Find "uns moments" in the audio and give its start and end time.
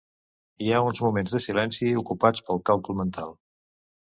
0.91-1.35